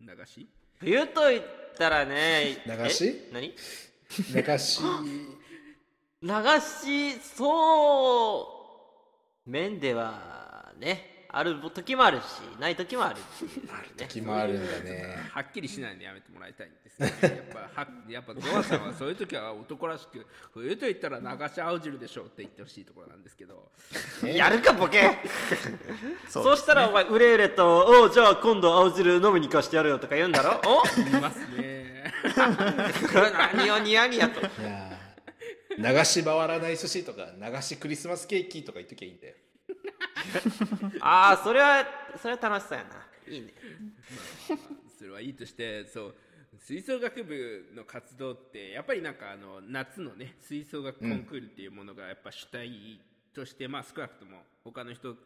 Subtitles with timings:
[0.00, 0.48] 流し？
[0.80, 1.44] 冬と言っ
[1.76, 3.06] たらね流し？
[3.08, 3.30] え？
[3.30, 3.48] 何？
[3.52, 4.80] 流し。
[6.22, 6.30] 流
[6.60, 8.40] しそ
[9.46, 9.50] う。
[9.50, 12.22] 面ではねある時もあるし
[12.60, 13.66] ない時もあるっていうね。
[13.96, 15.16] 時もあるんだね。
[15.32, 17.32] はっきりしないのやめてもらいたいんです やっ
[17.74, 23.70] ぱはやっぱゾマさんはそういう時は男らしく冬と言ったら流し青汁でしょうって言ってほしいところなんですけど。
[24.24, 25.10] やるかボケ。
[26.28, 30.60] そそうしたらお前うれうれと「おうじゃあ今度青汁飲みに行かしてやるよ」とか言うんだろ？
[30.66, 30.82] お？
[30.96, 32.12] 言いますね。
[33.54, 34.40] 何をニヤニヤと。
[34.40, 34.94] いやー。
[35.98, 39.34] 流し回らない寿司とか流しクリスマスケーキとか言っときゃいいんだよ
[41.00, 41.86] ああそれは
[42.20, 43.06] それは楽しそうやな。
[43.26, 43.54] いいね。
[44.98, 46.14] それはいいとしてそう
[46.58, 53.00] 吹奏楽部の活動ってやっぱりなんかあの夏のね吹奏楽コンクールっていうものがやっぱ主体
[53.34, 55.16] として、まあ少なくとも他の人っ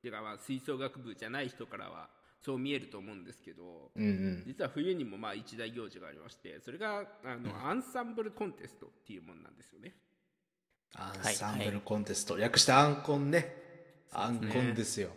[0.00, 2.08] ていうかまあ吹奏楽部じゃない人からは
[2.40, 4.44] そう見えると思うんですけど、うんうん。
[4.46, 9.94] 実は冬にもまあ一大行事がありましてそれがあの、アンサンブルコンテストっていうものなんですよね。
[10.94, 13.61] アンサンブルコンテスト、略してアンコンね
[14.12, 15.10] アンコンですよ。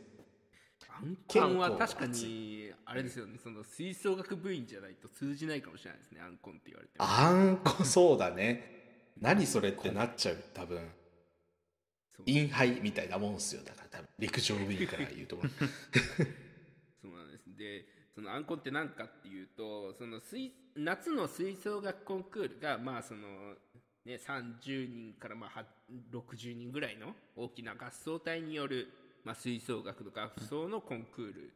[0.89, 7.05] アンコンは確かにあれですよねその吹奏楽部員じゃないと通じないかもしれないですねアンコンって言われても。
[7.05, 9.11] アンコンそうだね。
[9.19, 10.79] 何それってなっちゃう多分。
[12.25, 15.41] インハイみたいなもんっすよだから多分陸上部員から言うとそ
[17.09, 17.43] うなんです。
[17.57, 23.55] でそのアンコンって何かっていうとその吹夏の吹奏楽コンクールがまあその
[24.05, 25.65] ね30人からまあは
[26.11, 28.87] 60人ぐらいの大きな合奏隊による、
[29.23, 31.53] まあ、吹奏楽の合奏のコンクール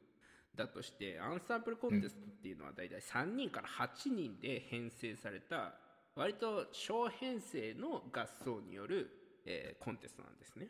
[0.55, 5.73] だとして、アンサンブルコンテストっていうのは大体3人から8人で編成された
[6.15, 9.09] 割と小編成の合奏による、
[9.45, 10.67] えーコンテストなんですね。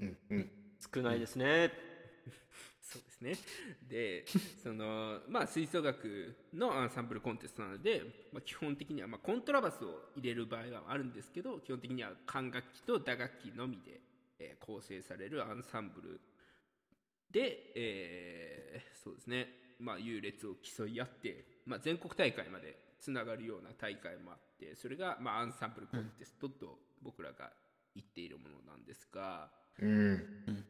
[0.00, 0.50] うんうん
[0.94, 1.70] 少ないですね
[2.92, 3.38] そうですね。
[3.88, 4.24] で、
[4.62, 8.02] その、まあ、吹奏楽のアンサンブルコンテストなので、
[8.32, 14.00] まあ、基本的には、まあ、コントラバスを入れる場合はあるんですけど、基本的には管楽器と打楽器のみで、
[14.40, 16.20] えー構成されるアンサンブル
[17.30, 19.46] で、えーそうですね、
[19.78, 27.52] まあ、優劣を競い合って、まあ、全国大会までつながるような大会もあって、それが、まあ、アンサンブルコンテストと僕らが
[27.94, 29.48] 言っているものなんですが、
[29.78, 30.64] うん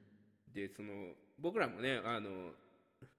[0.55, 2.53] でその僕らもねあの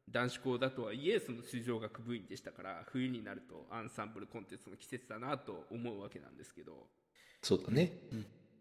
[0.09, 6.88] 男子校だとはいえその吹奏楽部員でしたから冬になるとアンサンブルコンテストの季節だなと思うわけなんですけど。
[7.41, 7.91] そうだね。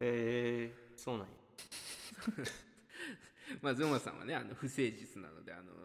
[0.01, 1.33] えー、そうなんや
[3.63, 5.81] まあゾマさんはねあの不誠実なのであの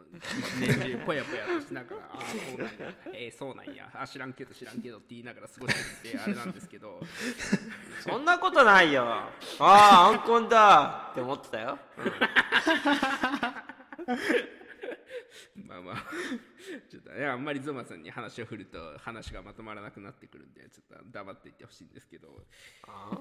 [0.60, 2.94] 年中ぽやぽやとしながら「ああ そうなんや。
[3.14, 3.92] えー、そうなんや。
[3.94, 7.02] あ知らんけど知らんけど」って言いながら過ごしててあれなんですけど。
[8.02, 9.06] そんなことないよ。
[9.06, 11.10] ああアンコンだ。
[11.12, 11.80] って思ってたよ。
[15.56, 15.96] まあまあ。
[16.90, 22.46] ちょっとねあんまりゾマさんに話を振ると話がまとまらなくなってくるんでちょっと黙っていってほしいんですけど。
[22.88, 23.20] あ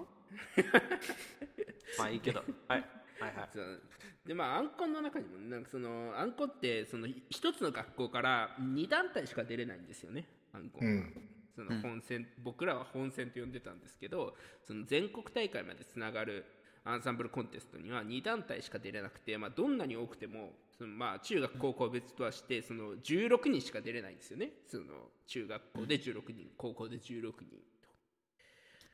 [1.99, 2.44] まあいいけど。
[2.69, 4.28] はいはいはい。
[4.28, 11.28] でまあアンコンの中にもなんかそのアンコンってその一つの学校から2団体しか出れないんですよねアンコンは、うん。
[11.55, 14.34] その本戦、僕らは本戦と呼んでたんですけど
[14.66, 16.44] その全国大会までつながる
[16.84, 24.50] アンサンブルコンテストには2団体しか出れなくて、まあ、どんなに多くてもそのまあ中学高校別とはしてその16人しか出れないんですよね。
[24.66, 24.84] その
[25.26, 27.32] 中学校で16人高校で16人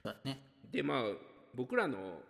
[0.05, 0.15] と。
[0.25, 0.41] ね。
[0.71, 1.03] でまあ
[1.55, 2.21] 僕らの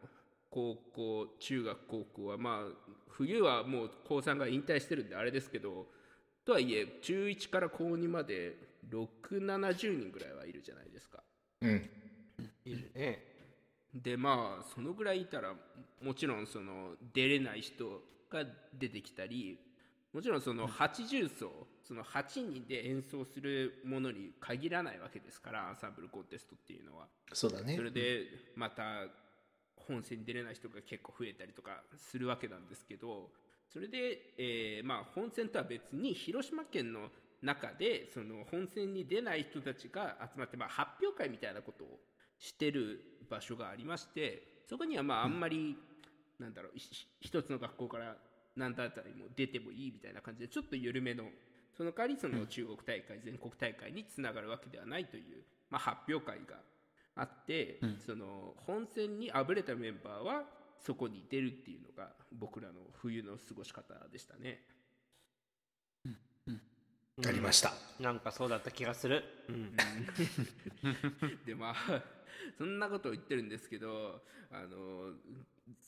[0.51, 5.87] 高校中学高校はまあ冬はもう高3が引退してるんであれですけど
[6.45, 8.57] とはいえ中1から高2まで
[8.91, 11.23] 670人ぐらいはいるじゃないですか
[11.61, 11.91] うん。
[12.65, 13.25] いるね
[13.95, 15.55] でまあそのぐらいいたら
[16.03, 18.45] もちろんその出れない人が
[18.79, 19.59] 出てきたり
[20.13, 27.83] もちろんその80層その8人で演奏するものに限らないわけですからアンサンブルコンテストっていうのはそうだねそ。
[27.83, 28.25] れで
[28.57, 29.07] また
[29.91, 33.31] 本戦に出れない人が結構増えたりとかするわけなんですけど
[33.73, 37.09] それで、えーまあ、本戦とは別に広島県の
[37.43, 41.99] 中でその本戦に出ない人たちが集まって、まあ、発表会みたいなことを
[42.39, 45.77] してる場所がありましてそこにはまああんまり、
[46.39, 46.73] なんだろう
[47.21, 48.17] 一つの学校から
[48.57, 51.25] 何だったりも出てもいいみたいな感じでちょっと緩めの
[51.77, 56.57] その代わりその中国大会、全国大会につながるわけではないという、まあ、発表会が
[57.17, 60.45] あって、その本戦にあぶれたメンバーは
[60.79, 64.65] そこに出るっていうのが僕らの冬の過ごし方でしたね。
[67.27, 67.73] ありました。
[67.99, 69.23] なんかそうだった気がする。
[69.49, 69.77] うん。
[71.45, 72.03] でまあ
[72.57, 75.13] そんなことを言ってるんですけどあの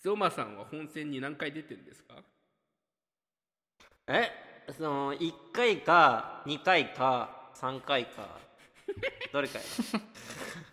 [0.02, 2.22] ゾマさんは本戦に何回出てるんですか？
[4.08, 4.30] え？
[4.76, 8.38] その1回か2回か3回か
[9.32, 9.64] どれかや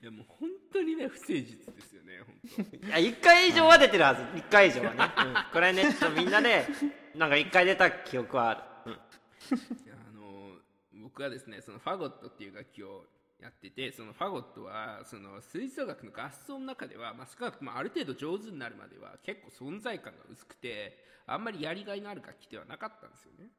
[0.00, 2.20] いやもう本当にね不誠実ですよね
[2.54, 2.86] 本当。
[2.86, 4.22] いや1回以上は出てるはず。
[4.22, 6.66] 1回以上はね、うん、これねちょっとみんなで
[7.14, 8.54] なんか1回出た記憶はあ
[8.86, 9.58] る、うん。
[9.58, 10.58] いやあの
[10.94, 13.06] 僕はですねそのファゴットっていう楽器を
[13.40, 23.50] やっててそのファゴットはその吹奏楽の合奏の中では、まあ、少なくともある程度上手になるまでは結構存在感が薄くてあんまりやりがいのある楽器ではなかったんですよね。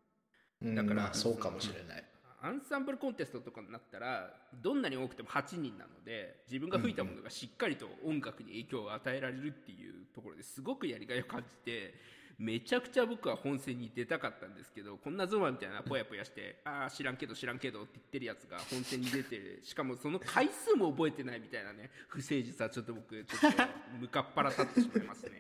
[0.62, 2.04] うんだからまあそうかもしれない。
[2.42, 11.94] アンサンブルコンテストとかになったらどんなに多くても8人なので自分が吹いたものがしっかりと音楽に影響を与えられるっていうところですごくやりがいを感じて
[12.40, 23.64] めちゃくちゃ僕は本戦に出たかったんですけどこんなゾマみたいなぽやぽやして「ああ知らんけど知らんけど」って言ってるやつが本戦に出てしかもその回数も覚えてないみたいなね不誠実はちょっと僕ちょっと
[24.00, 25.32] ムカっ腹立ってしまいますね。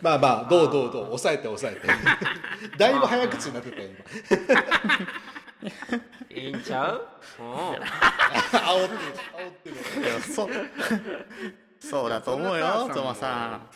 [0.00, 1.88] まあまあ、どうどうどう、抑えて抑えて。
[2.78, 3.90] だいぶ早口になってたよ、
[6.42, 7.06] いいんちゃう？
[7.38, 7.46] うん。
[7.46, 7.86] 今。
[8.52, 9.00] 煽ってる、
[9.36, 9.76] 煽ってる。
[9.76, 10.48] いやそ
[11.80, 13.68] そうだと思うよゾマさん。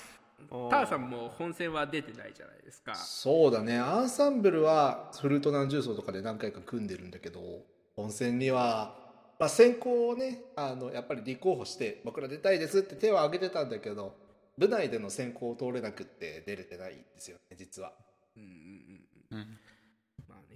[0.70, 2.94] ターさんも本戦は出てないじゃないですか。
[2.94, 7.40] そうだね、アンサンブルはフルート何重奏とかで何回か組んでるんだけど、
[7.96, 8.94] 本戦には、
[9.40, 14.14] まあ、選考をね、あのやっぱり立候補して、僕ら出たいですって手を挙げてたんだけど、
[14.56, 17.92] 部内での選考を通れなくって出れてないんですよね、実は。
[18.36, 18.48] うんうん
[19.32, 19.38] うん。
[19.38, 19.58] うん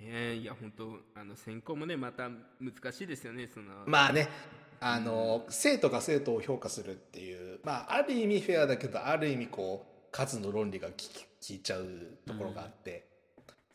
[0.01, 2.29] まあね、いや本当あの選考もねまた
[2.61, 3.67] 難しいですよねその。
[3.87, 4.29] まあね、
[4.81, 10.95] あの、生徒が生徒を評価するっていう、まあ、ある意味フェアだけど、ある意味こう、数の論理が効
[11.51, 11.87] いちゃう
[12.27, 13.07] ところがあって、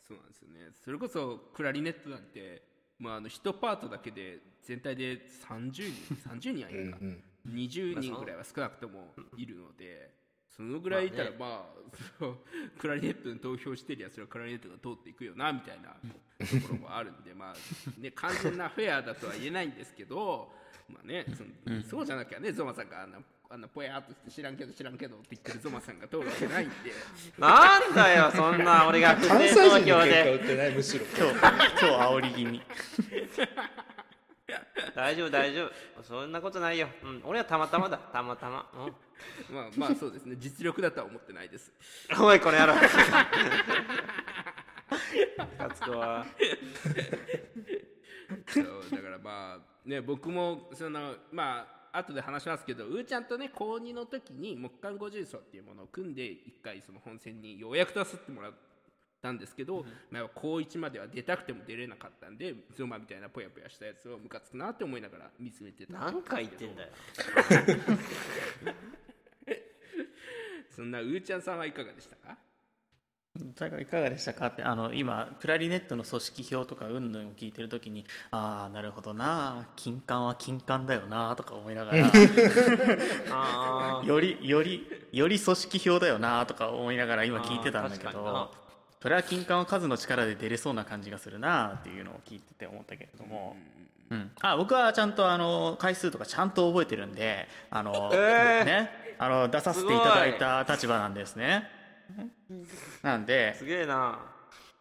[0.06, 0.70] そうなんですよね。
[0.84, 2.62] それこそクラリネットなんて、
[2.98, 5.18] まあ、あの1パートだけで全体で
[5.48, 10.10] 30人30人はいるか、うん20人ぐらいは少なくともいるので
[10.56, 11.76] そのぐらいいたらまあ、
[12.18, 12.38] その
[12.78, 20.52] クラリネットに投票してりゃそれはクラリネットが通っていくよなみたいなところもあるんでまあね完全なフェアだとは言えないんですけど
[20.88, 23.18] まあねそのそうじゃなきゃねゾマさんがあんな
[23.48, 26.74] あんなぽやーっとして知らんけど知らんけどって言ってるゾマさんが通るわけないんで。
[27.38, 31.04] なんだよそんな俺が不関正西人の投票で結果売ってない、むしろ。
[31.16, 32.62] 今日今日煽り気味
[34.94, 36.02] 大丈夫大丈夫。
[36.02, 37.98] そんなことないよ、うん、俺はたまたまだ。
[37.98, 38.94] たまたま、うん。
[39.54, 40.36] まあまあそうですね。
[40.38, 41.72] 実力だとは思ってないです。
[42.20, 42.74] おいこの野郎。
[45.58, 46.26] 勝つ子は
[48.46, 58.52] そうだからまあね僕もそのまあ後で話しますけどうーちゃんとね高2の時に木管五重奏っていうものを組んで一回その本戦にようやく出させてもらっ
[59.22, 65.92] たんですけど、まあ、高1までは出たくても出れなかったんでゾマみたいなぽやぽやしたやつをムカつくなって思いながら見つめてた。
[65.94, 66.88] 何回言ってんだよ。
[70.74, 72.36] そんなうーちゃんさんはいかがでしたか？
[73.80, 82.06] いかがでしたかってあの今クラリネットの組織表とかうんぬんを聞いてる時にああなるほどな金管は金管だよなとか思いながら。
[83.30, 88.32] あよりよりより組織表だよなとか思いながら今聞いてたんだけあー確かにな。
[88.32, 88.65] ど
[89.06, 93.54] それは金管は数の力で出れそうな感じがするなっていうのを聞いてて思ったけれども、
[94.10, 98.64] うん、あ僕はちゃんとあの回数とかちゃんと覚えてるんであの、えー。
[98.64, 101.68] ねあの出させていただいた立場なんですね。
[103.04, 104.18] なんでーすげえな。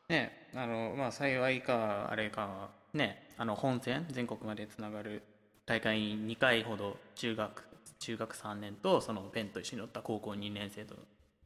[0.10, 5.22] ねあのまあ幸いかあれかねあの本戦全国までつながる
[5.67, 7.63] 大会に2回ほど中学
[8.00, 10.96] 中学3年とそのペンと一緒に乗った高校2年生と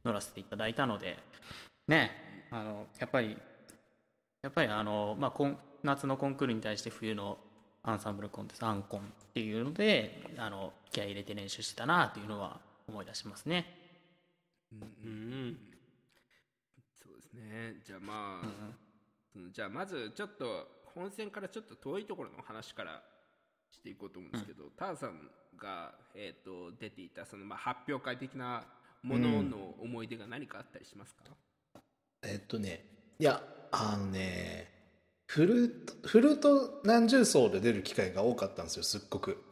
[0.02, 1.18] 乗らせていただいたので
[1.86, 3.36] ねあのやっぱり
[4.42, 7.38] やっぱりあの、まあ、コン夏のコンクールに対して冬の
[7.82, 9.02] アンサンブルコンテストアンコンっ
[9.32, 13.66] ていうのであの気合い入れて練習してたなっていうのは思い出しますね。
[14.72, 15.56] うん
[17.02, 17.80] そうですね。
[17.84, 18.46] じゃあまあ、
[19.36, 23.02] うんじゃあまずちょっと本戦からちょっと遠いところの話から
[23.70, 28.64] していこうと思うんですけど、ターさんが、えー、と出ていたその、まあ、発表会的な
[29.02, 31.24] ものの思い出が何かあったりしますか、
[32.22, 32.84] えっとね
[33.18, 34.68] いやあのね
[35.26, 39.42] フルートフルート何重奏で出る機会が多かったんですよすっごく。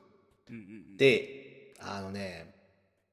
[0.50, 0.58] うんう
[0.94, 2.54] んであのね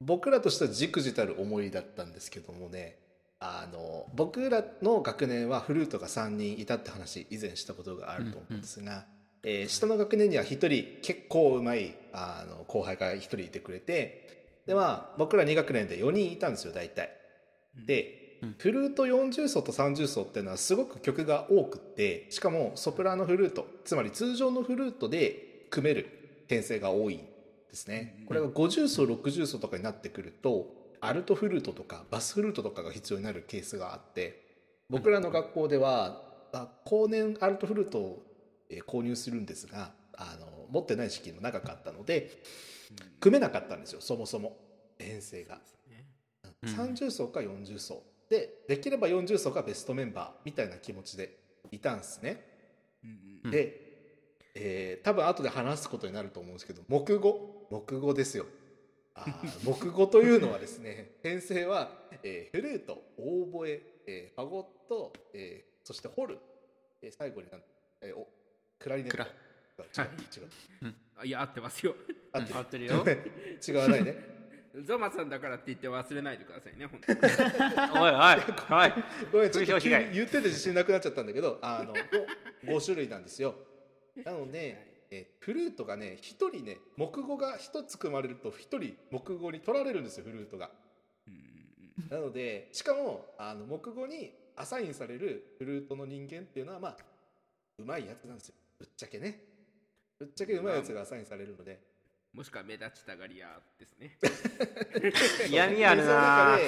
[0.00, 2.98] 僕らとしてはじくじたる思いだったんですけどもね
[3.38, 9.04] あの僕らの学年はフルートが3人いたって話以前したことがあると思うんですが、
[9.44, 17.10] えー下の学年には1人結構うまいあの後輩が1人いてくれてでまあ僕ら2学年で4人いたんですよ大体。
[17.86, 18.25] で、うん
[18.58, 27.24] フルート40奏と30奏っていうのはすごく曲が多くってしかもソプラノフルートつまり通常のフルートで組める編成が多いんで
[27.72, 28.24] すね。
[28.26, 30.66] これが50奏60奏とかになってくると
[31.00, 34.42] アルトフルートとかバスフルートとかが必要になるケースがあって
[34.88, 36.22] 僕らの学校では
[36.52, 38.22] あ後年アルトフルートを
[38.70, 42.42] えー購入するんですがあの持ってない時期も長かったので
[43.20, 44.56] 組めなかったんですよそもそも
[44.98, 45.60] 編成が。
[46.62, 46.70] うん。
[46.70, 51.36] 30層か40層でできれば40層がベストメンバーみたいな気持ちで
[51.70, 52.44] いたんですね。
[53.04, 53.80] うんうんで、
[54.54, 57.66] えー多分後で話すことになると思うんですけど木語？
[57.70, 58.46] 木語ですよ。
[59.14, 61.90] あー 木語というのはですね編成は、
[62.22, 66.38] えーフルートオーボエ、えーファゴット、えーそしてホル、
[67.02, 67.62] えー最後になん、
[68.00, 68.26] えーお
[68.78, 69.22] クラリネット。
[69.22, 69.28] 違う
[70.84, 70.94] 違う。
[71.18, 71.94] あいや合ってますよ。
[72.32, 73.04] 合ってる よ。
[73.66, 74.35] 違わないね
[74.84, 77.18] ゾマさんだからって言って忘れないでくださいね本当に。
[77.98, 78.92] おいおいおい。
[79.32, 81.94] ごめんちょっと急に言ってて自信なくなっちゃったんだけどあの
[82.64, 83.54] 5, 種類なんですよ。
[84.24, 90.70] なので、えフルートがね1人ね木語が1つ組まれると1人木語に取られるんですよフルートが。
[92.10, 96.96] なのでしかもあの木語にアサインされるフルートの人間っていうのはまあ
[97.78, 98.54] うまいやつなんですよ。
[98.78, 99.40] ぶっちゃけね。
[100.18, 101.95] ぶっちゃけうまいやつがアサインされるので
[102.36, 104.18] もしくは目立ちたがり屋ですね
[105.48, 106.58] 嫌味あるな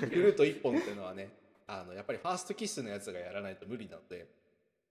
[0.00, 1.28] フルート1本っていうのはね
[1.66, 4.26] あのやっぱりファーストキッスのやつがやらないと無理なので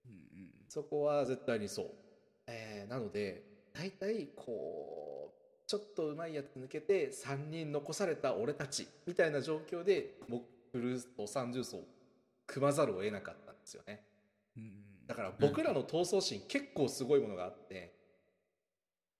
[0.06, 1.92] うんうんそこは絶対にそう。
[2.48, 11.84] えーなので、大体こう、ちょっとうまいやつ抜けて、3人残された俺たちみたいな状況で、もフルート30層
[12.48, 14.06] 組まざるを得なかったんですよね。
[14.58, 17.94] うんだから僕らの闘争心結構すごいものがあって、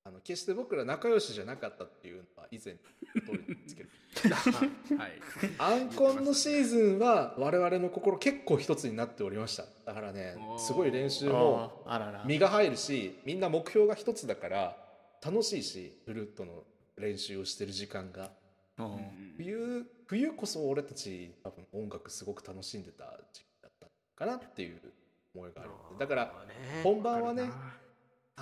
[0.04, 2.80] あの決して僕ら仲良しじゃなかったっていうのは以前の
[3.22, 3.90] 通りなんですけど。
[4.98, 5.12] はい。
[5.60, 9.66] アンコンのシーズンは我々の心結構一つになっておりました。
[9.86, 11.86] だからねすごい練習も
[12.26, 14.78] 身が入るしみんな目標が一つだから
[15.24, 16.64] 楽しいしフルートの
[16.98, 18.32] 練習をしてる時間が。
[18.80, 19.34] うん。
[19.38, 24.82] 冬冬こそ俺たち多分音楽すごく楽しんでた時期だったかなっていう
[25.36, 25.70] 思いがある。
[25.70, 26.46] のでだから
[26.84, 27.52] 本番はね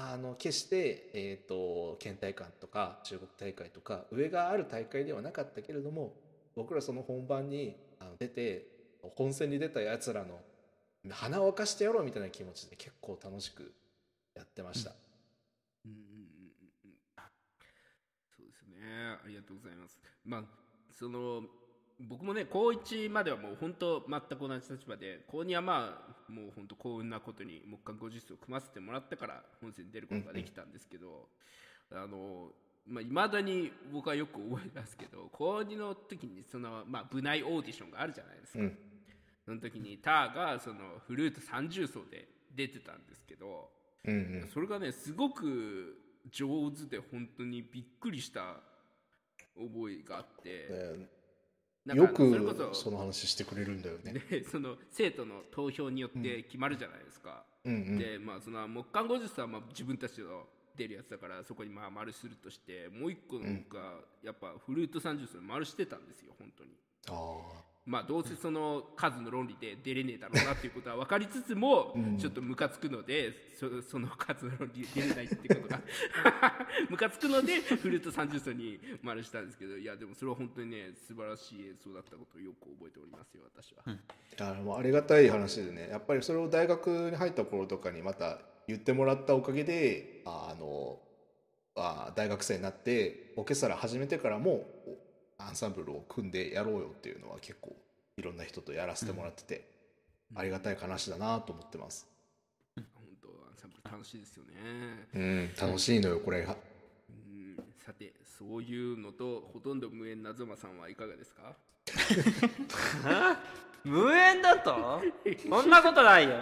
[0.01, 6.13] あの決して、えー、と県大会とか中国大会とか上がある大会ではなかったけれども
[6.55, 7.75] 僕らその本番に
[8.17, 8.65] 出て
[9.15, 10.39] 本戦に出たやつらの
[11.09, 13.73] 鼻を沸かしてやろうみたいな気持ちで結構楽しく
[14.35, 14.91] やってました。
[15.85, 15.91] うん。
[15.91, 15.99] うん。
[18.37, 18.77] そうですね。
[19.23, 19.99] ありがとうございます。
[20.23, 20.43] まあ
[20.91, 21.43] その
[21.99, 31.27] 僕もね高1まではもう本当全く同じ立場で高2はまあもう本当幸運なことに木管50数を組ませてもらってから本戦に出ることができたんですけど、
[31.91, 32.51] あの
[32.87, 38.77] まあ、未だに僕はよく覚えてますけど高2の時にその、まあ、部内オーディションがあるじゃないですか、うん。
[39.45, 43.69] その時にターがそのフルート30奏で出てたんですけど、
[44.05, 44.49] うんうん。
[44.53, 45.97] それがねすごく
[46.31, 48.55] 上手で本当にびっくりした
[49.55, 51.18] 覚えがあって、ね
[51.85, 54.13] よくそその話してくれるんだよね。
[54.29, 57.97] で その生徒の投票によって決まるじゃないですか、うんうん。
[57.97, 66.71] でまあその木管50さんはまあ自分たちの出るやつだからそこにまあ丸するとしてもう一個のがやっぱフルート30層丸してたんですよ本当に。
[67.07, 72.17] ああまあどうせその数の論理で出れねえだろうなっていうことは分かりつつもん。
[72.19, 75.81] ちょっとムカつくのでそその数の論理で出れないっていうことが。
[76.87, 83.97] ムカつくのでフルート30層に丸したんですけどいやでもそれは本当にね素晴らしい演奏だったことをよく覚えておりますよ私は、い
[84.37, 85.89] やもうありがたい話でね。
[85.89, 90.99] やっぱりそれを大学に入った頃とかにまた言ってもらったおかげであの
[91.75, 94.63] あ大学生になってオーケストラ始めてからも
[95.39, 97.75] アンサンブルを組んでやろうよっていうのは結構
[98.17, 99.67] いろんな人とやらせてもらってて、
[100.35, 102.07] ありがたい話だなと思ってます。
[102.75, 102.83] 本
[103.21, 105.07] 当アンサンブル楽しいですよね。
[105.15, 106.43] うん、楽しいのよこれ。
[106.43, 106.55] が。
[107.09, 107.55] うん。
[107.83, 111.55] さてそういうのとほとんど無縁なゾマさんはいかがですか？
[113.83, 115.01] 無縁だと？
[115.49, 116.35] そんなことないよ。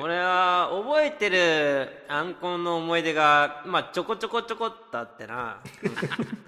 [0.00, 5.60] 俺は覚えてるアンコンの思い出がまあちょこちょこちょこっとあってな。
[5.82, 6.45] う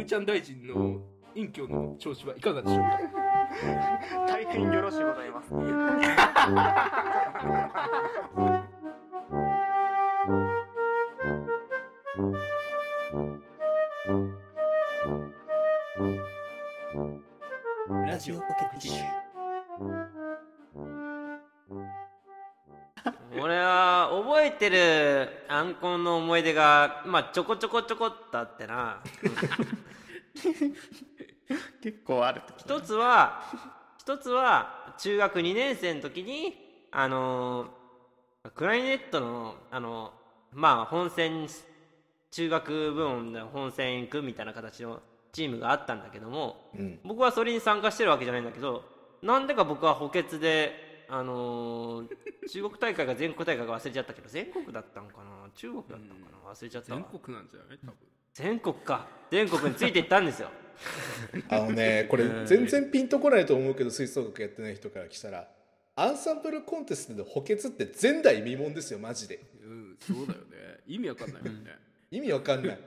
[0.00, 1.00] ーちゃん大臣の
[1.34, 2.98] 隠居の調子はいかがでしょうか？
[4.26, 5.52] 大変よろしゅうございます。
[25.62, 29.00] るアンコンの思い出がまあちょこちょこちょこっとあってな。
[31.82, 33.42] 結構あると一つは
[33.98, 36.54] 一つは中学2年生の時に
[36.92, 37.66] あの
[38.54, 40.12] クラリネットのあの
[40.52, 41.48] まあ本戦
[42.30, 45.00] 中学部門で本戦行くみたいな形の
[45.32, 48.84] チームがあったんだけどもうん、僕はそれに参加してるわけじゃないんだけど
[49.22, 52.08] なんでか僕は補欠であのー
[52.48, 56.14] 中国大会か全国大会か忘れちゃったけど全国だったんかな中国だったんか
[56.44, 56.50] な？
[56.52, 57.00] 忘れちゃったわ。
[57.10, 57.78] 全国なんじゃない？
[57.78, 57.94] 多分。
[58.34, 59.06] 全国か。
[59.30, 60.50] 全国についていったんですよ。
[61.50, 65.46] あのねこれ全然ピンとこないと思うけど吹奏楽やってない人からしたら
[65.94, 69.44] アンサンブルコンテストで補欠って前代未聞ですよマジで。
[69.62, 70.80] うんそうだよね。
[70.86, 71.78] 意味わかんないもんね。
[72.10, 72.78] 意味わかんない。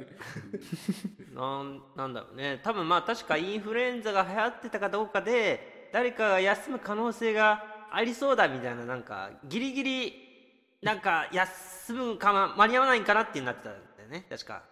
[1.33, 2.59] なんなんだろうね。
[2.63, 10.22] 多分まあ確かインフルエンザが流行ってたかどうかで誰かが休む可能性がありそうだみたいななんかギリギリ
[10.83, 14.25] なんか休むかな間に合わないんかなってなってたんだよね。
[14.29, 14.63] 確か。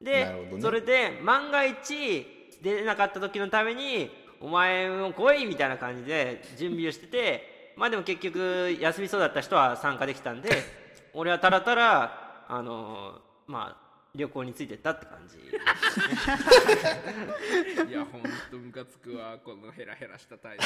[0.00, 0.60] でね。
[0.60, 2.26] それで万が一
[2.62, 10.50] 出れなかった時のためにお前も来いみたいな感じで準備をしててまあでも結局休みそうだった人は参加できたんで
[11.14, 15.38] 俺はたらたらあのまあ旅行についてったって感じ。
[17.90, 20.62] いやほんとムカつくわこのヘラヘラした態度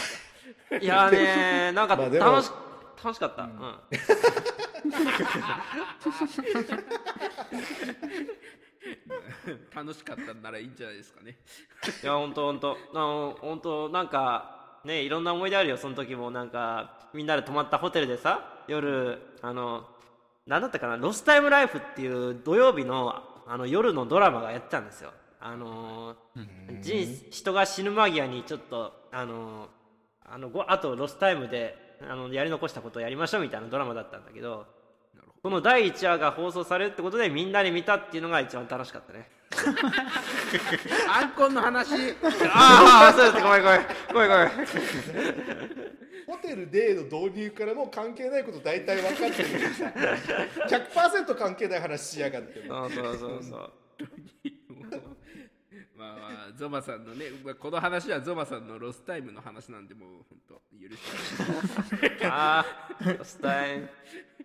[0.77, 0.83] が。
[0.83, 2.51] いやねなんかまあでも楽し,、
[3.03, 3.81] 楽しかった、うん
[9.75, 11.39] 楽しかったんならいいんじゃないですかね。
[12.03, 16.31] いや本当本当あの本当なんかねいろんな思い出あるよその時も。
[16.31, 19.89] なんかみんなで泊まったホテルでさ夜あの
[20.47, 25.13] 何だったかな「ロスタイムライフ」っていう土曜日のあの夜のドラマがやってたんですよ。
[25.41, 26.17] あの
[26.81, 29.69] 人人が死ぬ間際にちょっとあの
[30.25, 34.67] あのごあとロスタイムであのやり残したことをやりましょうみたいなドラマだったんだけど
[35.43, 39.31] この第1話が放送されるってことでみんなで見たっていうのが一番楽しかったね。
[41.09, 41.95] アンコンの話。
[42.53, 43.83] ああそうですごめんごめん。
[44.13, 44.49] ごめんごめん。
[46.27, 49.49] ホテルでの導入からもう関係ないこと大体分かってる。
[49.49, 49.93] のにさ
[50.69, 52.67] 100%関係ない話しやがって。
[52.67, 53.73] そうそうそうそう
[55.99, 62.65] まあまあゾマさんのねまあこの話はゾマさんのロスタイムの話なんでもう本当許してあ
[63.21, 63.89] あスタイル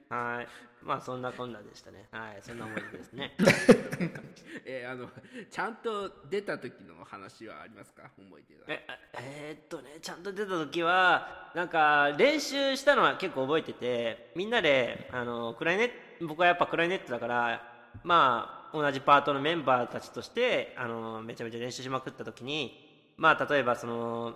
[0.09, 0.47] はい。
[0.83, 2.07] まあそんなこんなでしたね。
[2.11, 3.31] はいそんな思い出ですね。
[4.65, 5.09] えーあの
[5.49, 8.11] ちゃんと出た時の話はありますか？
[8.17, 8.85] 思い出がえ
[9.19, 17.72] えーっとねちゃんと出た時はなんか練習したのは結構覚えててみんなであのクライネ僕はやっぱクライネットだから
[18.03, 24.33] まあ同じパートのメンバーたちとしてあのめちゃめちゃ練習しまくった時にまあ例えばその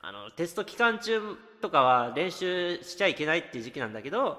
[0.00, 1.20] あのテスト期間中
[1.60, 4.38] とかは練習しちゃいけないっていう時期なんだけど、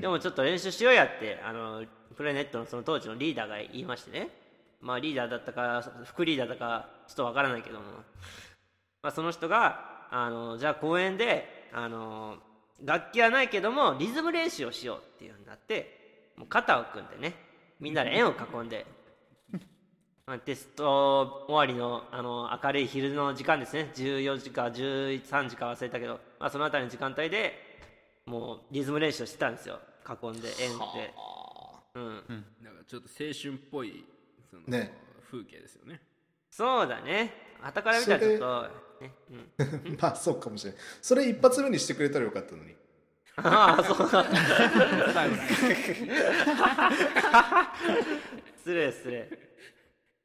[0.00, 1.84] でもちょっと練習しようやってあの
[2.16, 4.28] クライネットのその当時のリーダーが言いましてね。
[4.80, 7.84] まあリーダーだったか副リーダーだかちょっとわからないけども、
[9.02, 12.36] まあ、その人があのじゃあ公園であの
[12.84, 17.34] 楽器はないけどもリズム練習をしようっていうふうになってもう肩を組んでね
[17.80, 18.86] みんなで円を囲んで。
[20.26, 23.90] まあテスト終わりのあの明るい昼の時間ですね。
[23.94, 27.54] 14時か13時か忘れたけど、まあ、そのあたりの時間帯で
[28.26, 29.78] もうリズム練習をしてたんですよ。
[30.06, 31.14] 囲んで円で、
[31.94, 34.04] うん、なんかちょっと青春っぽい
[34.50, 34.92] その、ね。
[35.30, 36.00] 風景ですよね。
[36.50, 37.32] そうだね。
[37.62, 38.68] 傍から見たらちょっと
[39.00, 42.74] ね、うん、 まあそうかもしれないそれ一発目にしてくれたらよかったのに
[43.44, 44.24] ああそうだ。
[48.58, 49.30] 失礼失礼。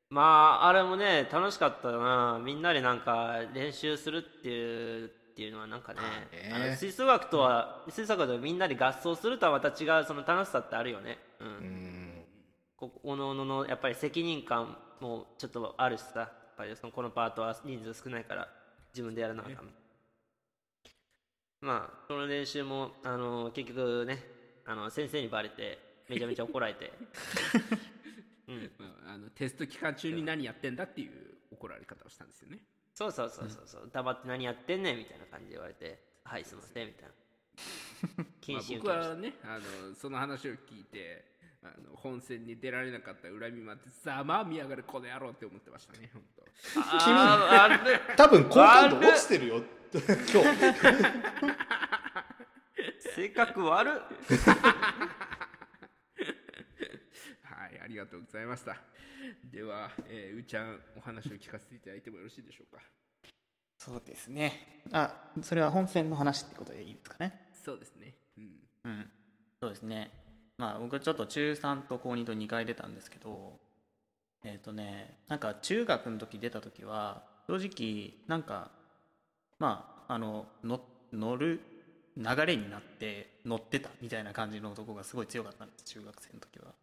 [0.10, 0.22] ま
[0.62, 2.40] ああれもね楽しかったな。
[2.44, 6.00] みんなでなんか練習するっていうっていうのはなんかね
[6.32, 11.18] ねあの吹奏楽とは吹奏楽とみんなで合奏するとはまた違うその楽しさってあるよね。
[11.40, 12.26] うん、うん。
[12.78, 16.20] こおのおののやっぱり責任感もちょっとあるしさ。
[16.54, 18.48] やっぱりそのこのパートは人数少ないから
[18.94, 19.83] 自分でやらなあかん
[21.64, 24.20] まあその練習もあの結局ね
[24.66, 26.92] あの先生にバレてめちゃめちゃ怒られて。
[28.50, 28.72] うん。
[28.78, 32.60] まああのテスト期間中に何やってんだっていう怒られ方をしたんですよね。
[32.94, 33.90] そうそうそうそうそう。
[33.94, 37.14] 黙って何やってんねんみたいな感じで言われてはいすいませんみたいな。
[38.42, 41.33] 謹 まあ、慎僕はねあのその話を聞いて
[41.64, 46.44] あの本戦に出られなかった恨みもあってざまあ見やがるこの野郎って思ってましたね本当。
[46.80, 50.08] あーあれ多分好感度落ちてるよ今日
[53.16, 53.92] 性格悪っ
[57.44, 58.76] はいありがとうございました
[59.52, 62.82] では、えーうーちゃんお話を聞かせていただいてもよろしいでしょうか
[63.78, 68.50] そうですねあそれは本戦の話ってことでいいですかねそうですねうん
[68.86, 69.10] うん
[69.60, 70.12] そうですね
[70.58, 73.60] まあ僕はちょっと中3と高2と2回出たんですけど
[74.46, 78.72] えっ、とねなんか中学の時出た時は正直なんか
[79.60, 81.62] まああのの乗る
[82.18, 86.74] 流れになって乗ってたみたいな感じの男がすごい強かったんです中学生の時は。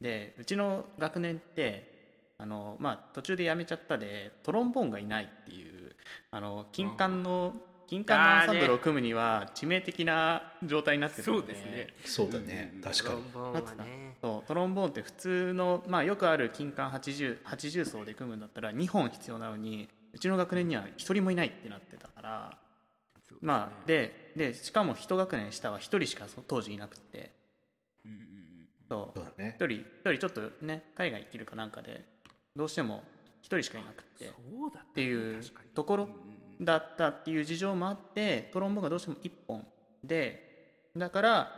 [0.00, 2.00] でうちの学年って
[2.38, 5.94] あの、まあ、途中で辞めちゃったでトロンボーンがいないっていう
[6.30, 7.54] あの金管の
[7.90, 11.88] 金管のアンサンブルを組むには致命的な状態になってるそのでうですね。
[12.04, 12.78] そうだね。
[12.84, 13.22] 確かに。
[13.34, 14.46] ボンボンはねそう。
[14.46, 22.58] トロンボーンって普通の、まあ、よくある金管 80, 80層で組むんだったら2本必要なのにうちの学年には1人もいないってなってたから
[23.40, 27.32] まあででしかも1学年下は1人しかそ当時いなくって
[28.88, 29.18] そう。
[29.18, 29.56] そうだね。
[29.58, 32.04] 一人一人ちょっとね海外行ってるかなんかで
[32.54, 33.02] どうしても
[33.42, 34.26] 一人しかいなくて。
[34.26, 35.42] っそうだていう
[35.74, 36.08] ところ
[36.60, 39.66] だったっていう事情もあってトロンボーンがどうしても1本
[40.04, 41.52] でだから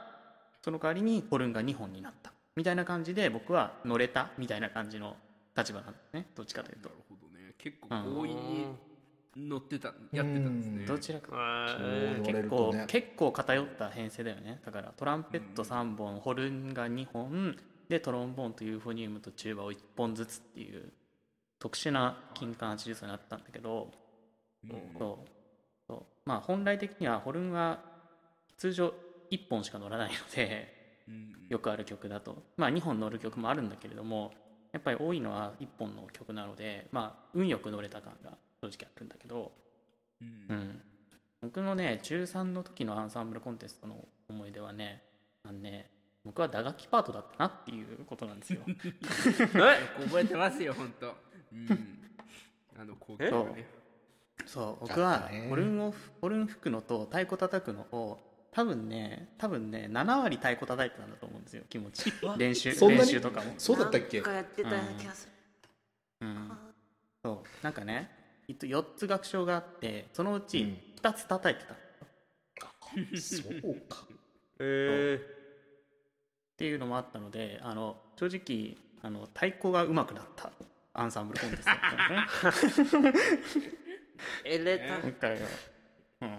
[0.63, 2.33] その代わりにホルンが2本になった。
[2.55, 5.17] みたいな感じで僕は乗れたみたいな感じの
[5.57, 6.27] 立場なんですね。
[6.35, 6.91] どっちかというと。
[6.91, 7.55] なるほどね。
[7.57, 10.85] 結構強引に乗ってたやってたんですね。
[10.85, 11.67] どちらか。
[12.25, 14.61] 結構結構偏った編成だよね。
[14.65, 17.57] だからトランペット3本ホルンが2本
[17.89, 20.93] でトロンボーンとユーフォニウムとチューバを1本ずつっていう
[21.59, 23.91] 特殊な金管80層になったんだけど、
[24.69, 25.29] そう。
[25.87, 26.03] そう。
[26.25, 27.81] まあ本来的にはホルンは
[28.57, 28.93] 通常
[29.31, 30.73] 1本しか乗らないので
[31.49, 32.43] よくある曲だと。
[32.57, 34.33] まあ2本乗る曲もあるんだけれども
[34.73, 39.53] やっぱり多いのは1本の曲なのでまあ運よく乗れた感が正直あるんだけど、
[40.21, 40.81] うん、
[41.41, 45.03] 僕のね中3の時のアンサンブルコンテストの思い出はね
[45.45, 45.91] あのね
[46.25, 48.61] 僕は打楽器パートだったなっていうことなんですよ。
[50.05, 51.17] 覚えてますよ本当
[51.53, 51.69] うん。
[52.79, 53.67] あの光景がね
[54.53, 58.19] そう僕はホルンをホルン吹くのと太鼓叩くのを
[58.53, 62.13] 多分ね多分ね7割太鼓叩いてたんだと思うんですよ気持ち。
[62.37, 63.55] 練習練習とかも。
[63.57, 64.21] そうだったっけ？
[64.21, 65.27] なんかやってたような気がす
[66.21, 66.27] る。
[66.27, 66.53] うん。
[67.25, 67.65] そう。
[67.65, 68.11] なんかね
[68.47, 70.79] 4つ楽章があってそのうちうん。
[71.01, 71.77] 2つ叩いてた、っ
[73.19, 74.07] そうか。
[74.59, 75.19] へ
[76.59, 80.53] ていうのもあったのであの正直あの太鼓が上手くなった
[80.93, 83.13] アンサンブルコンテストだったのね。
[83.17, 83.79] え
[84.45, 85.39] エレタ今回は、
[86.23, 86.39] うん、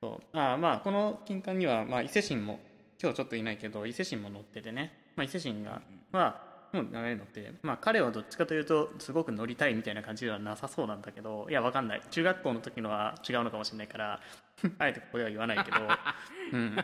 [0.00, 0.38] そう。
[0.38, 2.60] あまあこの金管には、まあ、伊勢神も
[3.00, 5.80] 今日ちょっといないけど伊勢神も乗っててね、まあ、伊勢神が
[6.12, 12.02] はもう流れに乗って、まあ、彼はどっちかというとすごく乗りたいみたいな感じではなさそうなんだけどいやわかんない。
[12.10, 14.20] 中学校の時のは違うのかもしれないから
[14.78, 15.76] あえてここでは言わないけど、
[16.52, 16.76] うん、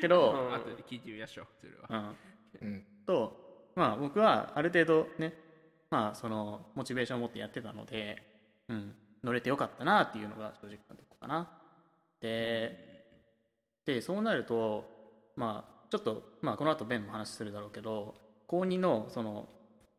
[0.00, 2.14] けど、 後で聞いてみましょうそれは。
[2.60, 2.86] うん、うん。
[3.06, 5.34] と、まあ、僕はある程度ね、
[5.90, 8.22] まあ、そのモチベーションを持ってやってたので、
[8.68, 11.48] うん、乗れてよかったなっていうのが正直なとこかな。
[12.20, 12.92] で
[13.84, 14.84] でそうなると、
[15.36, 18.14] まあ、ちょっと、まあ、この後ベンも話するだろうけど
[18.46, 19.48] 高2のその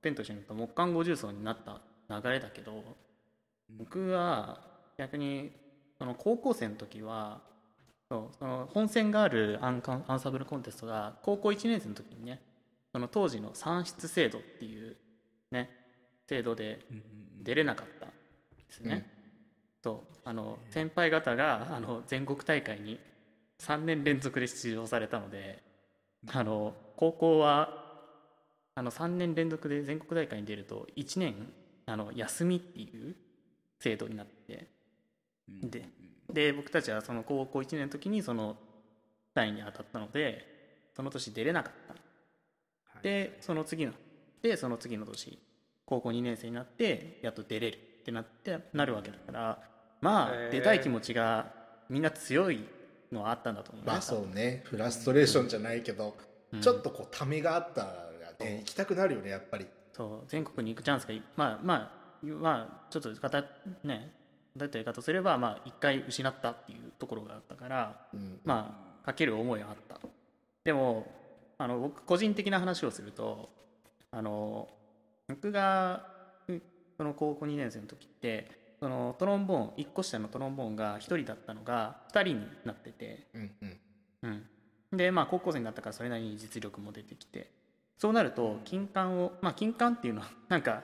[0.02, 2.84] ベンと一緒に木管50層になった流れだけど
[3.70, 4.62] 僕は
[4.98, 5.52] 逆に
[5.98, 7.42] その高校生の時は
[8.10, 12.42] そうその本戦があるアンカンアンサンブルコンテストが高校1年生の時にね
[12.92, 14.96] その当時の算出制度っていう
[15.52, 15.70] ね
[16.28, 16.80] 制度で
[17.42, 18.16] 出れなかったんで
[18.70, 19.13] すね。
[19.84, 23.00] そうあの先輩方があの全国大会に
[23.60, 25.62] 3年連続で出場されたので
[26.34, 27.84] あの高校は
[28.76, 31.36] あの3年連続で全国大会に出ると1年
[31.86, 33.16] あの休みっていう
[33.80, 34.68] 制度になって
[35.48, 35.86] で
[36.32, 38.56] で僕たちはその高校1年の時にその
[39.36, 40.48] 単位に当たったので
[40.96, 43.02] その年出れなかった。
[43.02, 43.92] でその次の
[44.42, 45.38] でその次の年
[45.86, 49.73] 高校2年生になってやっと出れるってなってなるわけだから
[50.04, 51.48] まあ出たい気持ちが
[51.90, 52.68] みんな強い
[53.12, 54.62] のはあったんだと思うねまあそうね。
[54.66, 56.16] フラストレーションじゃないけど、
[56.52, 56.62] うん。
[56.62, 57.88] ちょっとこうためがあったら
[58.40, 59.66] ね行きたくなるよねやっぱり。
[59.94, 60.28] そう。
[60.28, 61.92] 全国に行くチャンスがいまあまあ
[62.26, 63.44] まあちょっと方
[63.84, 64.12] ね
[64.58, 68.40] だった言い方すればまあ一回失ったっていうところがあったからうん。
[68.44, 70.00] まあかける思いはあった。
[70.66, 71.12] でも
[71.58, 73.50] あの僕個人的な話をすると
[74.12, 74.68] あの
[75.28, 76.08] 僕が
[76.48, 76.54] う
[76.98, 83.28] その高校2年生の時ってそのトロンボーン1個下のトロンボーンが1人だったのが2人になってて。
[83.34, 83.66] うんう
[84.28, 84.44] ん。
[84.92, 87.50] うん、でまあ高校生になったからそれなりに実力も出てきて。
[87.98, 90.84] そうなると金管をまあ金管っていうのは なんか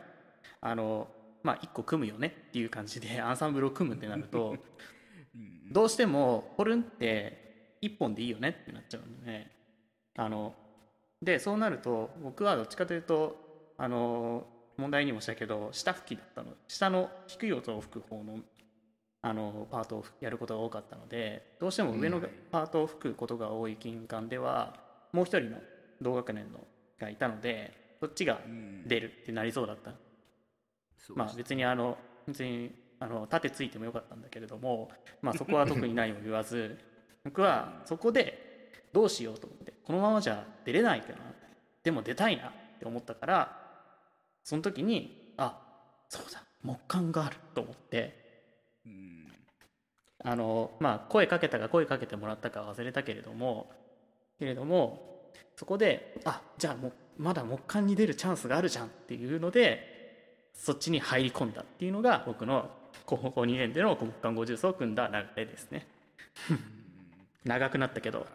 [0.62, 1.10] あの
[1.44, 4.56] まあ1個組むよねっていう感じで アンサンブルを組むってなると
[5.36, 5.74] うん。
[5.74, 9.52] どうしてもホルンって1本でいいよねってなっちゃうので
[10.16, 10.56] あの
[11.22, 14.48] でそうなると僕はどっちかというとあの
[14.80, 16.54] 問題にもしたけど下吹きだったの。
[16.68, 18.40] 下の低い音を吹く方の
[19.22, 24.78] あのパートをやることが多かったのでどうしても上のパートを吹くことが多い金管では
[25.12, 25.58] もう一人の
[26.02, 26.60] 同学年の
[26.98, 28.88] がいたのでそっちがうん。
[28.88, 29.92] 出るってなりそうだった。
[30.98, 34.90] そうまあ別にあの別にあの盾ついてもよかったんだけれども、
[35.22, 36.78] まあ、そこは特に何も言わず
[37.24, 41.18] 僕はそこでどうしようと思ってこのままじゃ出れないかな。
[41.84, 43.59] でも出たいなって思ったから
[44.50, 45.62] その時にあ
[46.10, 48.16] そうだ木管があると思って
[48.84, 49.28] うん。
[50.24, 53.70] あのまあ声かけたか声かけてもらったか忘れたけれども
[54.40, 62.72] けれどもそこであじゃあもうまだ木管に出るチャンスがあるじゃんっていうのでそっちに入り込んだっていうのが僕の
[63.06, 65.86] 高校2年での木管50層を組んだ流れですね。
[67.46, 68.26] 長くなったけど。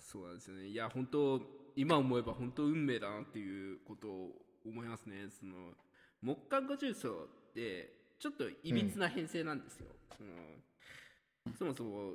[0.00, 0.66] そうなんですよね。
[0.66, 1.40] いや本当
[1.76, 5.28] 今思えば本当運命だなっていうことを思いますね。
[5.28, 5.74] その
[6.22, 12.12] 木管五重奏ってちょっといびつな編成なんですよ、そのそもそも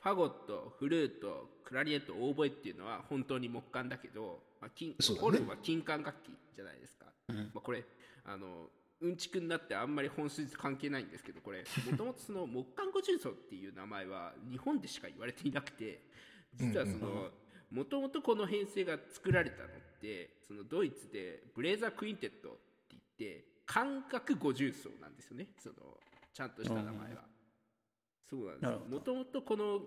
[0.00, 5.28] ファゴットフルートクラリネットオーボエっていうのは本当に木管だけど、まあ、金そうだね。
[5.28, 7.36] ホルンは金管楽器じゃないですか、うん。
[7.36, 7.84] まあ、これ
[8.24, 8.68] あの
[9.00, 16.02] うんちくになってあんまり本質関係ないんですけどこれもともとその木管五重奏っていう名前は日本でしか言われていなくて
[16.54, 17.30] 実はその
[17.70, 22.58] もともとこの編成が作られたのってそのドイツで Bläserquintett って
[23.18, 25.46] 言って管楽五重奏なんですよね。
[25.58, 25.74] その
[26.32, 27.22] ちゃんとした名前は、
[28.30, 28.62] そうなんです。
[28.62, 28.90] なるほど。
[28.96, 29.80] もともとこの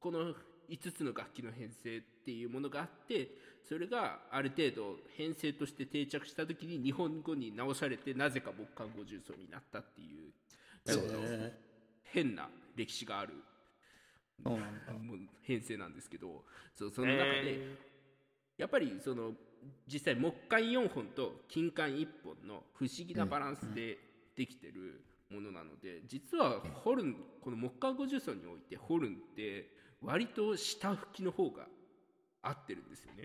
[0.00, 0.34] この
[0.68, 3.28] 5つの楽器の編成っていうものがあって
[3.68, 10.32] それがある程度編成として定着した時に日本語に直されてなぜか木管五重奏になったっていう
[10.86, 11.52] そうちょっとへ
[12.04, 13.34] 変な歴史がある
[15.42, 17.78] 編成なんですけどその中で、え
[18.58, 19.32] やっぱりその
[19.86, 23.98] 実際木管4本と金管1本の不思議なバランスで
[24.36, 29.70] できてるものなので、実はホルンこの木管50層においてホルンって
[30.02, 31.66] 割と下吹きの方が
[32.42, 33.24] 合ってるんですよね。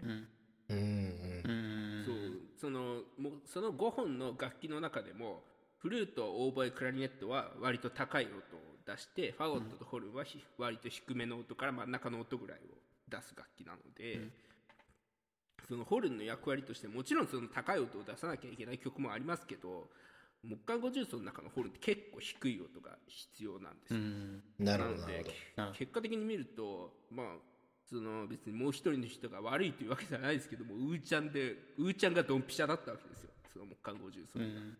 [0.69, 2.03] うん。
[2.05, 2.15] そう。
[2.55, 5.43] そのもうその5本の楽器の中でも
[5.79, 8.39] フルートオーボエクラリネットは割と高い音を
[8.85, 12.61] 出してファゴットとホルンはひ割と低めの音から真ん中の音ぐらいを
[13.09, 14.21] 出す楽器なので、
[15.69, 19.87] そのホルンの役割としてもちろんその高い音を出さなきゃいけない曲もありますけど
[20.43, 23.93] 木管五重奏の中のホルンって結構低い音が必要なんです
[24.63, 24.89] なるほ
[25.61, 27.25] ど結果的に見るとまあ
[27.87, 33.29] その別にもう一人の人が悪いというわけじゃないですけどもうーちゃんでうーちゃんがドンピシャだったわけですよ。
[33.51, 34.77] その木管五重奏、うん。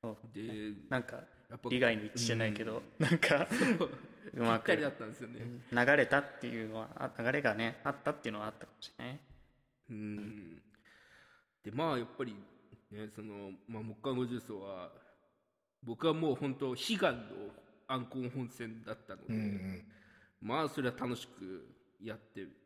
[0.00, 1.16] そうでなんか
[1.50, 4.30] やっぱ利害の一致じゃないけど、なんかう。
[4.32, 4.62] ぴまく。
[4.62, 5.40] ったりだったんですよね。
[5.72, 9.20] 流れたっていうのはあ流れがねあったっていうのはあったかもしれない
[9.92, 10.62] うん。
[11.64, 12.34] でまあやっぱり
[12.90, 14.90] ねその、まあ、木管五重奏は
[15.84, 17.22] 僕はもう本当悲願の
[17.88, 19.84] アンコン本戦だったので、うんうん。
[20.40, 21.66] まあそれは楽しく
[22.02, 22.56] やってる。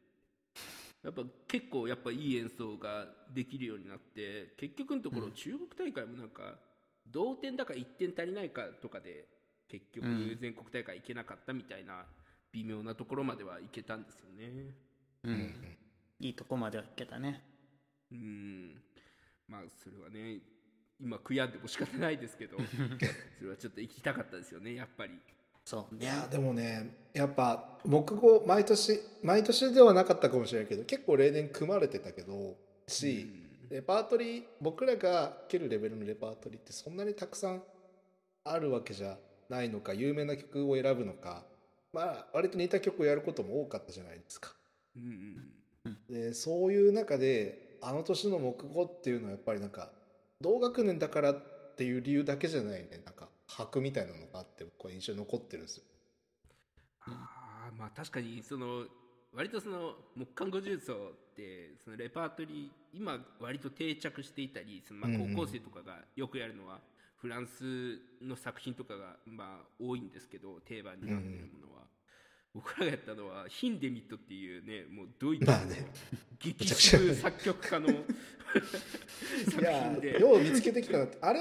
[1.02, 6.58] やっぱ結構やっぱいい演奏ができるようになって結局のところ中国大会もなんか
[7.06, 9.26] 同点だか1点足りないかとかで
[9.68, 10.38] 結局うん。
[10.40, 12.06] 全国大会行けなかったみたいな
[12.52, 14.74] 微妙なところまでは行けたんですよね。
[15.24, 15.54] うん、
[16.20, 17.42] いいとこまではいけたね。
[18.10, 18.82] うん。
[19.48, 20.40] まあそれはね
[21.00, 22.56] 今悔やんでも仕方ないですけど
[23.38, 25.12] それはちょっと行きたかったですよねやっぱり。
[25.64, 26.04] そうね。
[26.04, 33.26] いやでもねやっぱ木語毎年毎年ではなかったかもしれないけど結構例年組まれてたけどし、
[33.68, 37.62] レパートリー僕らが蹴るレベルのレパートリーってそんなにたくさん
[38.44, 41.44] あるわけじゃないのか有名な曲を選ぶのか
[41.92, 44.54] まあ割と似た曲をやることも多かったじゃないですか。
[44.96, 45.55] うんうん
[46.08, 49.90] でそういう中であの年の木語っていうのはやっぱりなんか
[50.40, 53.02] 同学年だからっていう理由だけじゃないね。
[53.04, 55.84] なんか箔みたいなのがあってこれ印象に残ってるんですよ。
[57.02, 58.86] あーまあ確かにその
[59.34, 60.96] 割とその木管五重奏っ
[61.36, 66.80] てそのレパートリー今割と定着していたりそのまあ高校生とかがよくやるのは
[67.16, 71.82] フランスの作品とかがまあ多いんですけど定番になっているものは、
[72.56, 75.86] 僕らがやったのはヒンデミットっていうねもうドイツのまあね。
[76.38, 77.94] 激めちゃくちゃ渋作曲家のい
[79.50, 80.18] 作や品で。
[80.20, 81.18] よう見つけてきたなって。
[81.20, 81.40] あれ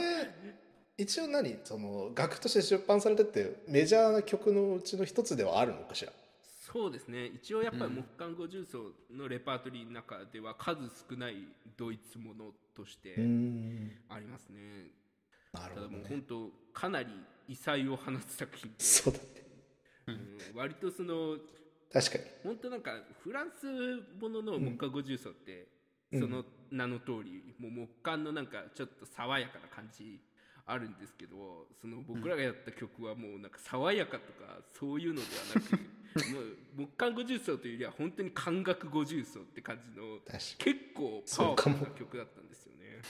[0.98, 1.58] 一応何？
[1.64, 6.12] その楽として出版されてってメジャーな曲のうちの一つではあるのかしら？
[6.74, 7.28] そうですね。
[7.28, 11.48] 一応やっぱり木管五重奏のレパートリーの中では数少ない
[11.78, 13.92] ドイツものとしてん。
[14.10, 14.92] ありますね。
[15.54, 17.10] なるただもうほどね本当かなり
[17.48, 19.26] 異彩を放つ作品で、そうだね。
[19.38, 19.45] うん
[20.54, 21.38] 割とその
[21.92, 22.24] 確かに。
[22.44, 22.92] 本当なんか
[23.24, 23.66] フランス
[24.22, 25.68] ものの木管五重奏って、
[26.12, 26.22] うん。
[26.22, 30.20] その名の通りもう木管のなんかちょっと爽やかな感じ
[30.66, 35.96] あるんですけどその僕らがやった曲はもうなんか爽やかとかそういうのではなく
[36.34, 40.20] もう木管五重奏というよりは本当に感覚五重奏って感じの
[40.58, 43.02] 結構パワフルな曲だったんですよね。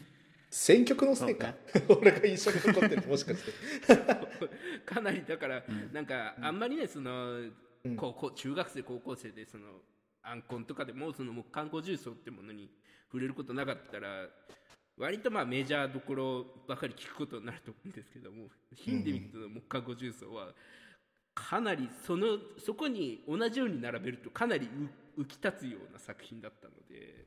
[0.56, 1.52] 選曲のせいか、
[1.88, 3.52] 俺が印象に残ってるもしかして。
[4.86, 7.96] かなりだから、なんかあんまりねその、うん。
[7.96, 9.64] 高校中学生高校生でその
[10.22, 12.70] アンコンとかでもその木管五重奏ってものに
[13.08, 14.28] 触れることなかったら
[14.96, 20.54] 割とまあメジャーどころばかり聞くことになると思うんですけども、ヒンデミットの木管五重奏は
[21.34, 24.68] かなりそのそこに同じように並べるとかなり
[25.16, 27.26] う浮き立つような作品だったので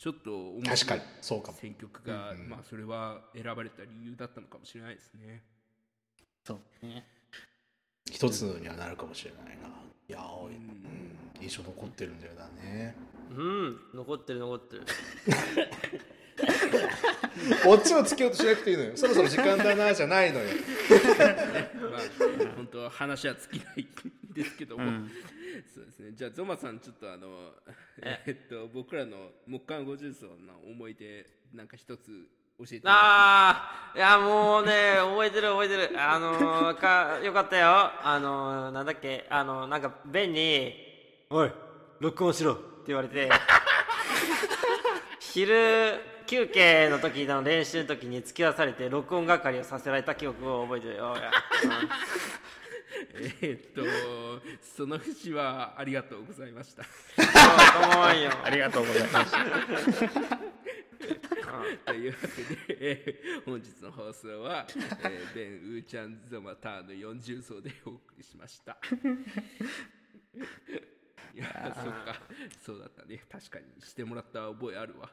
[0.00, 1.02] ちょっと確かに。
[1.20, 1.58] そうかも。
[1.58, 2.48] 選曲が、うんうん。
[2.48, 5.42] まあそれは選ばれた理由だったのかもしれないですね。
[6.42, 7.04] そうね。
[8.10, 9.68] 一つにはなるかもしれないな。
[10.08, 12.96] いやおい、うん、印象残ってるんだよだね。
[13.36, 13.76] うん。
[13.94, 14.86] 残ってる残ってる。
[17.62, 18.92] こっちをつけようとしなくていいのよ。
[18.96, 20.46] そろそろ時間だなじゃないのよ。
[21.92, 23.86] まあ、本当は話は尽きない
[24.30, 24.84] んですけども、
[25.74, 26.12] そうですね。
[26.14, 27.52] じゃあゾマさんちょっとあの
[28.02, 28.30] え。
[28.46, 30.32] っと僕らの木管五重奏の
[30.70, 35.90] 思い出なんか一つ教えてああいやもうね覚えてる覚えてる。
[36.00, 37.90] あのー、かよかったよ。
[38.02, 39.26] あのー、なんだっけ？
[39.30, 40.74] あのなんかベンに
[41.30, 41.50] 「おい
[42.00, 43.28] 録音しろ」って言われて。
[45.18, 51.14] 昼休憩の時の練習の時に付き合わされて録音係をさせられた記憶を覚えてるよ。
[51.16, 51.30] いや
[53.42, 53.82] えっと
[54.60, 56.82] その節はありがとうございました。
[56.82, 57.26] うん
[57.92, 58.30] 構わんよ。
[58.44, 59.32] ありがとうございます
[61.86, 64.66] というわけで、えー本日の放送は、
[65.04, 68.76] えーベン・ウーちゃん・ゾマターの40層でお送りしました
[71.34, 72.14] いやそっか。
[72.64, 73.22] そうだったね。
[73.30, 75.10] 確かにしてもらった覚えあるわ。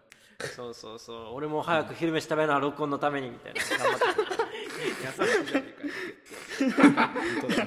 [0.56, 1.18] そうそうそう。
[1.34, 3.62] 俺も早く昼飯食べな録音のためにみたいな。
[3.62, 4.06] 頑張って
[4.88, 4.94] 優
[5.28, 5.74] しいじゃねえ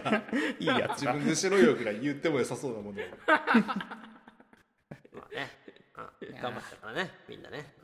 [0.08, 0.22] か。
[0.58, 3.04] いいや自分でしろよぐらい言っても良さそうなものを
[5.12, 5.50] まあね、
[6.22, 7.10] うん、頑張ったからね。
[7.28, 7.74] みんなね、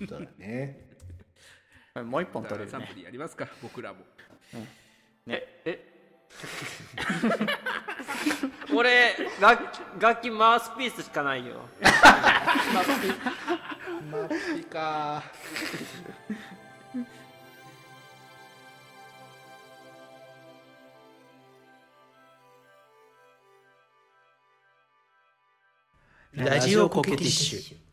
[0.00, 0.08] うん。
[0.08, 0.86] そうだね。
[2.04, 3.48] もう一本だからサンプ取れるねリやりますか。
[3.62, 4.00] 僕らも。
[5.28, 5.92] ええ？
[8.76, 9.64] 俺楽
[9.98, 11.54] 楽器マウスピースしかないよ。
[14.12, 15.22] マッピか。
[26.34, 27.85] ラジオコケティッシュ